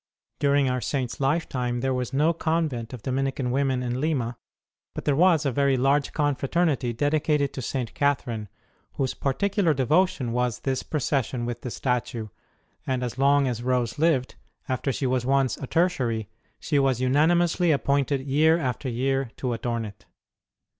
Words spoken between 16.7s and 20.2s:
was unanimously appointed year after year to adorn it.